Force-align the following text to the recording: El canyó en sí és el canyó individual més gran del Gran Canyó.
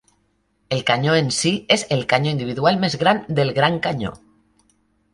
El 0.77 0.81
canyó 0.87 1.13
en 1.25 1.29
sí 1.41 1.51
és 1.77 1.85
el 1.97 2.03
canyó 2.15 2.33
individual 2.39 2.83
més 2.87 2.99
gran 3.05 3.23
del 3.41 3.57
Gran 3.61 3.81
Canyó. 3.89 4.19